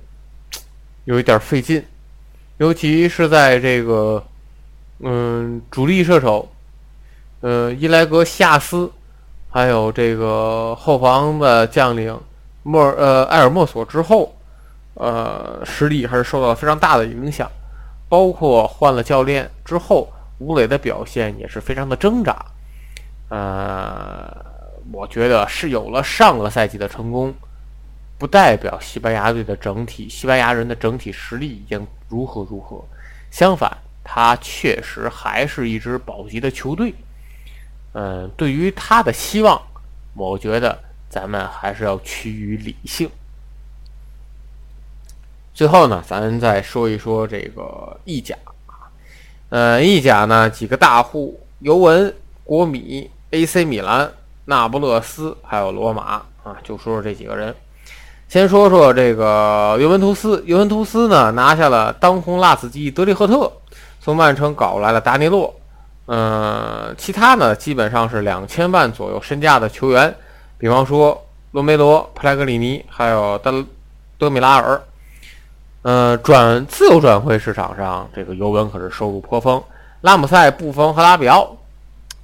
[1.05, 1.85] 有一点费劲，
[2.57, 4.23] 尤其是在这个。
[5.01, 6.51] 嗯，主力射手，
[7.41, 8.91] 呃，伊莱格夏斯，
[9.49, 12.19] 还有这个后防的将领
[12.65, 14.35] 莫呃埃尔莫索之后，
[14.95, 17.49] 呃，实力还是受到了非常大的影响。
[18.09, 22.45] 包括换了教练之后，吴磊的表现也是非常的挣扎。
[23.29, 24.35] 呃，
[24.93, 27.35] 我觉得是有了上个赛季的成功，
[28.19, 32.85] 不代表西班牙队的整体西班牙人的整体实力已经如何如何。
[33.31, 33.77] 相反。
[34.11, 36.95] 他确实还是一支保级的球队，
[37.93, 39.61] 嗯，对于他的希望，
[40.15, 40.79] 我觉得
[41.11, 43.11] 咱们还是要趋于理性。
[45.59, 48.87] 最后呢，咱再说一说这个意甲啊，
[49.49, 54.09] 呃，意甲呢几个大户：尤文、国米、AC 米兰、
[54.45, 57.53] 那不勒斯，还有罗马啊，就说说这几个人。
[58.29, 63.51] 先说说这个尤文图斯，尤文图斯呢拿下了当红辣子鸡德里赫特。
[64.01, 65.53] 从曼城搞来了达尼洛，
[66.07, 70.15] 嗯，其他呢基本上是两千万左右身价的球员，
[70.57, 73.65] 比方说罗梅罗、普莱格里尼，还有德
[74.19, 74.81] 德米拉尔。
[75.83, 79.63] 嗯，转自由转会市场上，这个尤文可是收入颇丰。
[80.03, 81.57] 拉姆塞、布冯和拉比奥，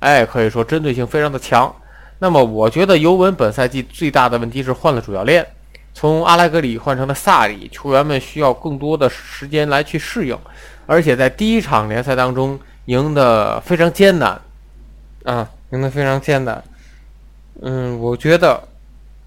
[0.01, 1.75] 哎，可以说针对性非常的强。
[2.19, 5.47] 那么，我觉得尤文本赛季最大的问题是换了主教练，
[5.93, 10.39] 从阿莱格里换成了萨里，球员们需要更多的时间来去适应。
[10.87, 14.41] 而且在第一场联赛当中赢得非常艰难，
[15.25, 16.63] 啊，赢得非常艰难。
[17.63, 18.63] 嗯，我觉得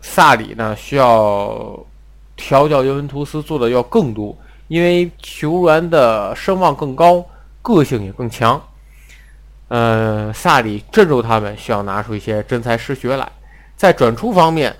[0.02, 1.78] 萨里呢需要
[2.38, 4.38] 调教尤文图斯做的要更多，
[4.70, 7.26] 因为球员的声望更高，
[7.62, 8.62] 个性也更强。
[9.68, 13.30] 呃，萨里镇住他们需要拿出一些真才实学来。
[13.76, 14.74] 在转出方面，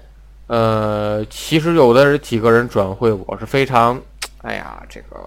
[0.48, 4.00] 呃，其实有的几个人转会我是非常，
[4.44, 5.18] 哎呀，这个。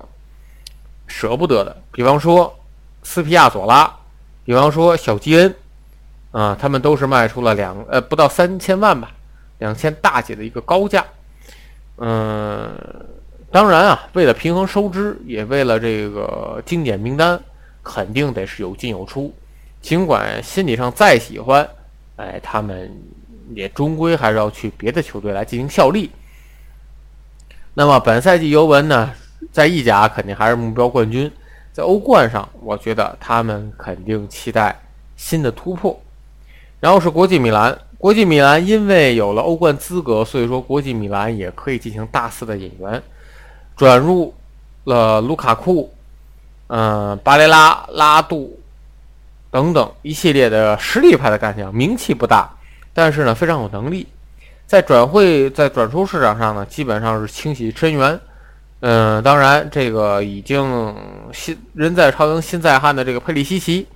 [1.12, 2.56] 舍不得的，比方说
[3.02, 3.92] 斯皮亚佐拉，
[4.44, 5.52] 比方说小基恩，
[6.30, 9.10] 啊，他们都是卖出了两呃不到三千万吧，
[9.58, 11.04] 两千大几的一个高价。
[12.02, 12.74] 嗯，
[13.50, 17.38] 当然啊，为了平衡收支，也为了这个经典名单，
[17.82, 19.32] 肯定得是有进有出。
[19.82, 21.68] 尽管心理上再喜欢，
[22.16, 22.90] 哎，他们
[23.54, 26.10] 也终归还是要去别的球队来进行效力。
[27.74, 29.10] 那么本赛季尤文呢，
[29.52, 31.30] 在意甲肯定还是目标冠军，
[31.72, 34.74] 在欧冠上，我觉得他们肯定期待
[35.16, 35.98] 新的突破。
[36.80, 43.02] 然后是国际米兰，国际米兰因为有了欧冠资格，所以说国际米兰也可以进行大肆的引援，
[43.76, 44.32] 转入
[44.84, 45.92] 了卢卡库、
[46.68, 48.58] 嗯巴雷拉、拉杜
[49.50, 52.50] 等等一系列的实力派的干将，名气不大，
[52.94, 54.08] 但是呢非常有能力。
[54.66, 58.18] 在转会在转出市场上呢，基本上是清洗深源。
[58.80, 60.96] 嗯，当然这个已经
[61.34, 63.86] 心人在朝阳心在汉的这个佩里西奇，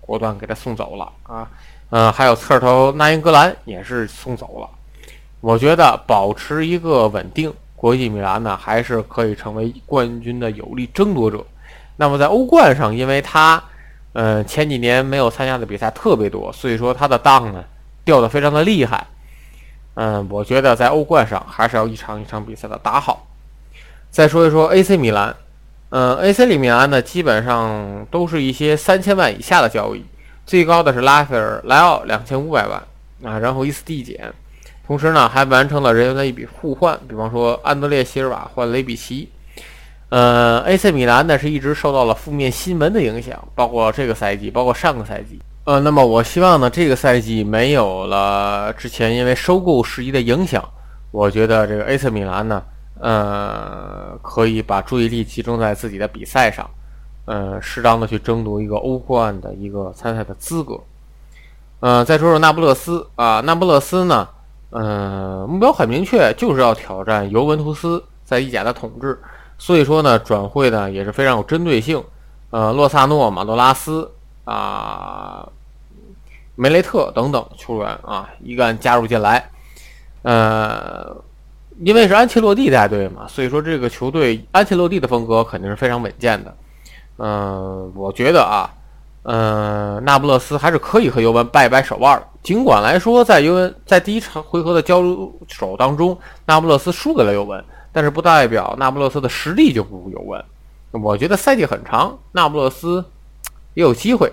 [0.00, 1.46] 果断给他送走了啊。
[1.90, 4.68] 嗯，还有侧头纳英格兰也是送走了。
[5.40, 11.44] 我觉得保持一个稳定，国际米兰呢还是可以成为冠军的有力争夺者。
[11.96, 13.62] 那么在欧冠上，因为他，
[14.12, 17.64] 嗯，前几年没有参加的比赛特别多，所以说他的档呢
[18.04, 19.06] 掉的非常的厉害。
[19.94, 23.26] 嗯，我觉得在欧冠上还是要一场一场比赛的打好。
[24.10, 25.34] 再说一说 AC 米兰，
[25.90, 30.04] 嗯，AC 米兰呢基本上都是一些三千万以下的交易。
[30.50, 32.82] 最高的是拉斐尔莱奥两千五百万
[33.22, 34.32] 啊，然后依次递减，
[34.84, 39.30] 同时呢还完成了人员的一笔互换，比方说安德烈席尔瓦换雷比奇。
[40.08, 45.40] 呃，AC 米兰呢是一直受到了负面新闻的影响，包括这个赛季，包括上个赛季。
[45.66, 50.68] 呃，那么我希望呢这个赛季没有了之前因为收购事宜的影响，
[51.12, 52.60] 我觉得这个 AC 米兰呢，
[52.98, 56.68] 呃，可以把注意力集中在自己的比赛上。
[57.30, 60.80] 呃，适当的去争夺一个欧冠的一个参赛的资格。
[61.78, 64.28] 呃，再说说那不勒斯啊，那不勒斯呢，
[64.70, 69.16] 呃，目标很明确，就是要挑战尤文图斯在意甲的统治。
[69.58, 72.02] 所以说呢，转会呢也是非常有针对性。
[72.50, 74.10] 呃，洛萨诺、马多拉斯
[74.44, 75.48] 啊、
[76.56, 79.48] 梅雷特等等球员啊，一干加入进来。
[80.22, 81.14] 呃，
[81.78, 86.52] 因为是安切洛蒂带队嘛，所以说这个球队安切洛蒂的风格肯定是非常稳健的。
[87.22, 88.72] 嗯，我觉得啊，
[89.24, 92.26] 嗯，那不勒斯还是可以和尤文掰一掰手腕的。
[92.42, 95.02] 尽管来说，在尤文在第一场回合的交
[95.46, 96.16] 手当中，
[96.46, 97.62] 那不勒斯输给了尤文，
[97.92, 100.42] 但是不代表那不勒斯的实力就不如尤文。
[100.92, 103.04] 我觉得赛季很长，那不勒斯
[103.74, 104.32] 也有机会。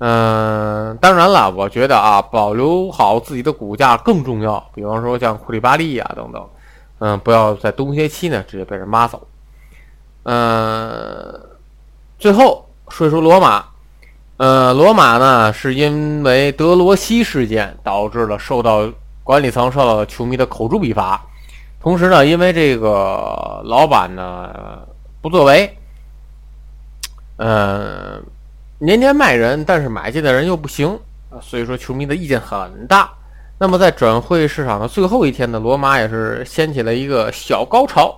[0.00, 4.62] 嗯，当然了，我觉得啊，保留好自己的骨架更重要。
[4.74, 6.46] 比方说像库里巴利呀等等，
[6.98, 9.26] 嗯，不要在冬歇期呢直接被人抹走。
[10.24, 11.40] 嗯。
[12.22, 13.64] 最后说一说罗马，
[14.36, 18.88] 呃，罗马呢是因为德罗西事件导致了受到
[19.24, 21.20] 管理层受到球迷的口诛笔伐，
[21.80, 24.82] 同时呢，因为这个老板呢
[25.20, 25.76] 不作为，
[27.38, 28.20] 呃，
[28.78, 30.96] 年年卖人，但是买进的人又不行，
[31.40, 33.10] 所以说球迷的意见很大。
[33.58, 38.16] 那么在转会市场的最后一天呢，罗马也是掀起了一个小高潮，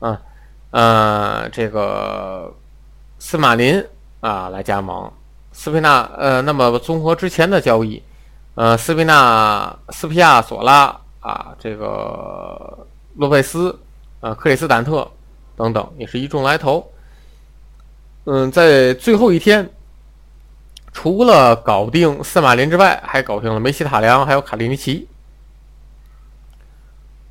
[0.00, 0.20] 啊，
[0.72, 2.52] 呃，这个。
[3.26, 3.82] 斯马林
[4.20, 5.10] 啊，来加盟
[5.50, 6.02] 斯皮纳。
[6.18, 8.02] 呃，那么综合之前的交易，
[8.54, 13.80] 呃，斯皮纳、斯皮亚索拉啊，这个洛佩斯、
[14.20, 15.10] 呃，克里斯坦特
[15.56, 16.86] 等等，也是一众来头。
[18.26, 19.70] 嗯，在最后一天，
[20.92, 25.08] 除了搞定斯马林之外，还搞定了梅西塔良，还有卡利尼奇。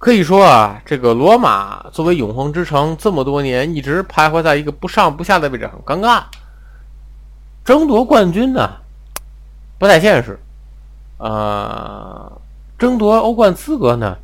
[0.03, 6.23] 可以说啊，这个罗马作为永恒之城，这么多年一直徘徊在一个不上不下的位置，很尴尬。
[7.63, 8.69] 争夺冠军呢，
[9.79, 10.37] 不太现实。
[11.19, 12.29] 呃，
[12.77, 14.17] 争夺欧冠资格呢，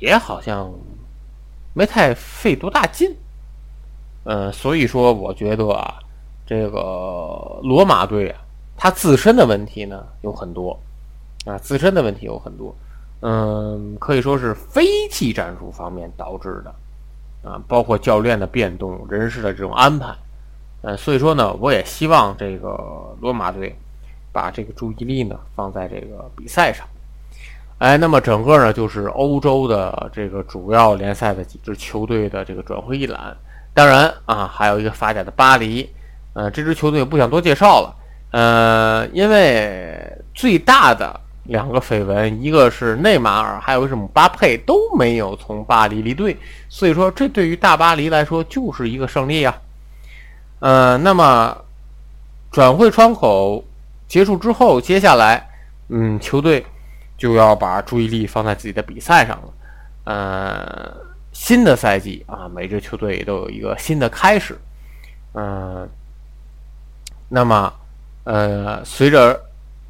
[0.00, 0.72] 也好像
[1.74, 3.14] 没太费多大劲。
[4.24, 5.96] 呃，所以说，我觉得啊，
[6.46, 8.40] 这个罗马队啊，
[8.78, 10.80] 他自身的问题呢有很多
[11.44, 12.74] 啊，自身的问题有很多。
[13.22, 20.14] 嗯，可以说是非技战术方面导致的，啊，包括教练的变动、人事的这种安排，
[20.82, 22.78] 呃，所以说呢，我也希望这个
[23.20, 23.74] 罗马队
[24.32, 26.86] 把这个注意力呢放在这个比赛上。
[27.78, 33.34] 哎，那么整个呢就是欧洲的这个主要联赛的几支球队的这个转会一览。
[33.72, 35.88] 当然啊，还有一个法甲的巴黎，
[36.34, 37.96] 呃，这支球队也不想多介绍了，
[38.32, 39.98] 呃，因为
[40.34, 41.18] 最大的。
[41.48, 46.36] 两个绯闻，一个是内马尔，还有一个是姆巴佩都没有从巴黎离队，
[46.68, 49.56] 所以说这对于大巴黎来说就是一个胜利啊。
[50.60, 51.56] 呃，那么
[52.50, 53.64] 转会窗口
[54.08, 55.48] 结束之后，接下来，
[55.88, 56.64] 嗯，球队
[57.16, 59.48] 就要把注意力放在自己的比赛上了。
[60.04, 60.92] 呃，
[61.32, 64.58] 新的赛季啊，每支球队都有一个新的开始。
[65.34, 65.88] 嗯，
[67.28, 67.72] 那么，
[68.24, 69.38] 呃，随着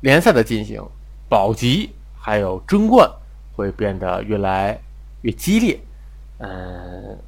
[0.01, 0.83] 联赛的进行。
[1.29, 3.11] 保级还有争冠
[3.55, 4.79] 会变得越来
[5.23, 5.81] 越激烈。
[6.39, 7.19] 嗯，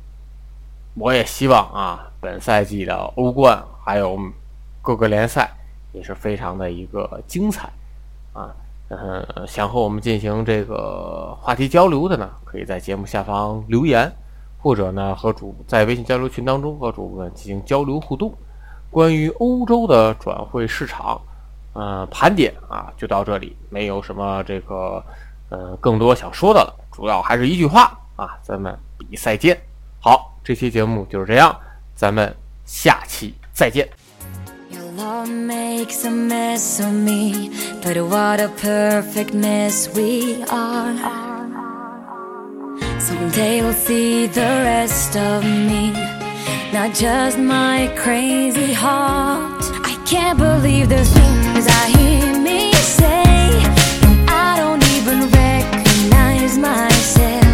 [0.95, 4.19] 我也希望啊，本赛季的欧冠还有
[4.83, 5.51] 各个联赛
[5.93, 7.71] 也是非常的一个精彩
[8.33, 8.55] 啊。
[8.91, 14.11] 嗯，想和我们进行这个话题交流的呢，可以在节目下方留言，
[14.59, 18.33] 或者呢和主在微信交流群当中和主播们进行交流互动。
[18.91, 21.21] 关于欧洲的转会市场，
[21.79, 25.01] 呃，盘点啊，就到这里，没有什么这个
[25.49, 26.75] 呃更多想说的了。
[26.91, 29.57] 主要还是一句话啊，咱们比赛见。
[30.01, 31.57] 好，这期节目就是这样，
[31.95, 33.89] 咱们下期再见。
[34.73, 40.97] Your love makes a mess of me, but what a perfect mess we are.
[42.99, 45.93] Someday you'll see the rest of me,
[46.73, 49.63] not just my crazy heart.
[49.85, 51.38] I can't believe the things
[56.61, 57.48] myself.